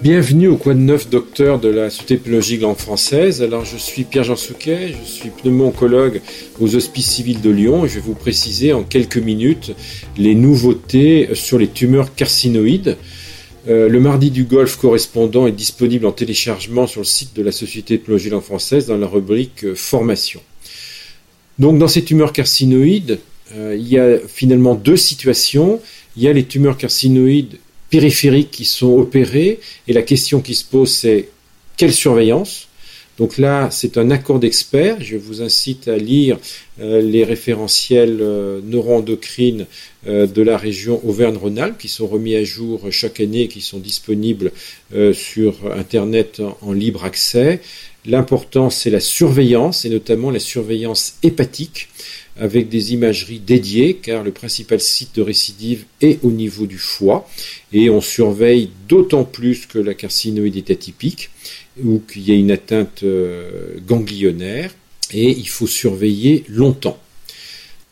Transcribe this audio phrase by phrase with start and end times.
[0.00, 3.42] Bienvenue au Quoi de Neuf Docteur de la Société pneumologique langue française.
[3.42, 6.20] Alors, je suis Pierre-Jean Souquet, je suis pneumo-oncologue
[6.60, 9.72] aux Hospices civils de Lyon et je vais vous préciser en quelques minutes
[10.16, 12.96] les nouveautés sur les tumeurs carcinoïdes.
[13.68, 17.50] Euh, le mardi du Golfe correspondant est disponible en téléchargement sur le site de la
[17.50, 20.40] Société pneumologique langue française dans la rubrique euh, Formation.
[21.58, 23.18] Donc, dans ces tumeurs carcinoïdes,
[23.56, 25.80] euh, il y a finalement deux situations.
[26.16, 27.58] Il y a les tumeurs carcinoïdes
[27.90, 29.60] périphériques qui sont opérés.
[29.86, 31.28] Et la question qui se pose, c'est
[31.76, 32.68] quelle surveillance?
[33.18, 34.98] Donc là, c'est un accord d'experts.
[35.00, 36.38] Je vous incite à lire
[36.80, 39.66] euh, les référentiels euh, neuroendocrines
[40.06, 43.78] euh, de la région Auvergne-Rhône-Alpes qui sont remis à jour chaque année et qui sont
[43.78, 44.52] disponibles
[45.12, 47.60] sur Internet en libre accès.
[48.08, 51.90] L'important, c'est la surveillance et notamment la surveillance hépatique
[52.40, 57.28] avec des imageries dédiées, car le principal site de récidive est au niveau du foie,
[57.70, 61.28] et on surveille d'autant plus que la carcinoïde est atypique,
[61.84, 64.70] ou qu'il y a une atteinte euh, ganglionnaire,
[65.12, 66.98] et il faut surveiller longtemps.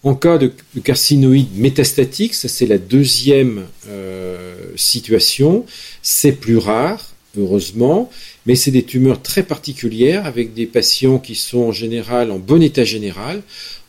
[0.03, 0.51] En cas de
[0.83, 5.67] carcinoïde métastatique, ça c'est la deuxième euh, situation,
[6.01, 8.11] c'est plus rare, heureusement,
[8.47, 12.62] mais c'est des tumeurs très particulières avec des patients qui sont en général en bon
[12.62, 13.43] état général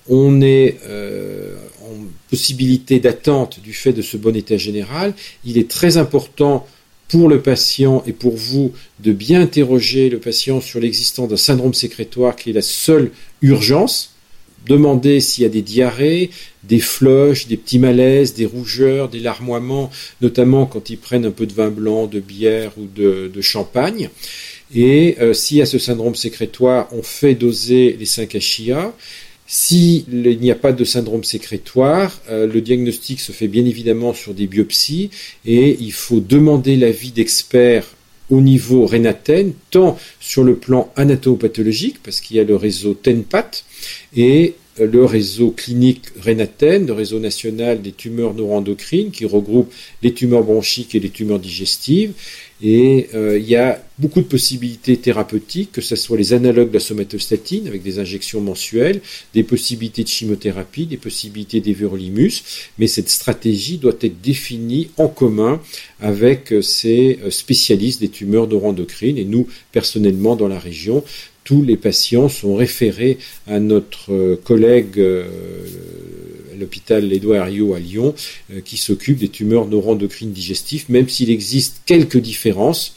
[0.09, 1.93] on est euh, en
[2.29, 5.13] possibilité d'attente du fait de ce bon état général.
[5.45, 6.65] Il est très important
[7.07, 11.73] pour le patient et pour vous de bien interroger le patient sur l'existence d'un syndrome
[11.73, 13.11] sécrétoire qui est la seule
[13.41, 14.13] urgence.
[14.67, 16.29] Demandez s'il y a des diarrhées,
[16.63, 19.89] des floches, des petits malaises, des rougeurs, des larmoiements,
[20.21, 24.09] notamment quand ils prennent un peu de vin blanc, de bière ou de, champagne.
[24.75, 28.93] Et euh, s'il y a ce syndrome sécrétoire, on fait doser les 5 HIA.
[29.49, 30.03] S'il
[30.41, 34.45] n'y a pas de syndrome sécrétoire, euh, le diagnostic se fait bien évidemment sur des
[34.45, 35.09] biopsies
[35.45, 37.87] et il faut demander l'avis d'experts
[38.29, 43.63] au niveau rénatène, tant sur le plan anatomopathologique, parce qu'il y a le réseau TENPAT,
[44.15, 49.71] et le réseau clinique Rénaten, le réseau national des tumeurs neuroendocrines qui regroupe
[50.03, 52.13] les tumeurs bronchiques et les tumeurs digestives.
[52.61, 56.73] Et euh, il y a beaucoup de possibilités thérapeutiques, que ce soit les analogues de
[56.73, 59.01] la somatostatine avec des injections mensuelles,
[59.35, 62.43] des possibilités de chimiothérapie, des possibilités d'éverolimus,
[62.79, 65.61] mais cette stratégie doit être définie en commun
[65.99, 69.19] avec ces spécialistes des tumeurs neuroendocrines.
[69.19, 71.03] Et nous, personnellement, dans la région,
[71.47, 75.23] tous les patients sont référés à notre euh, collègue euh,
[76.53, 78.13] à l'hôpital Édouard Herriot à Lyon
[78.51, 82.95] euh, qui s'occupe des tumeurs neuroendocrines digestives, même s'il existe quelques différences.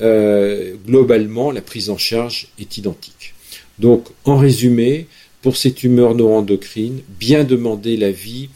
[0.00, 3.34] globalement, la prise en charge est identique.
[3.78, 5.06] Donc, en résumé,
[5.42, 8.48] pour ces tumeurs neuroendocrines, bien demander l'avis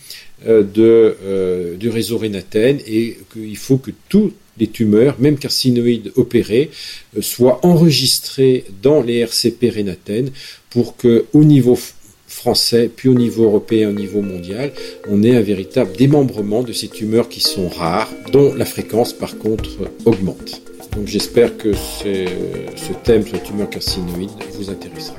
[0.47, 6.71] de, du réseau Rénaten et qu'il faut que tout les tumeurs, même carcinoïdes opérées,
[7.17, 10.31] euh, soient enregistrées dans les RCP rénatènes
[10.71, 11.79] pour que, au niveau
[12.27, 14.73] français, puis au niveau européen, au niveau mondial,
[15.09, 19.39] on ait un véritable démembrement de ces tumeurs qui sont rares, dont la fréquence par
[19.39, 19.71] contre
[20.05, 20.61] augmente.
[20.95, 25.17] Donc j'espère que ce thème sur les tumeurs carcinoïdes vous intéressera.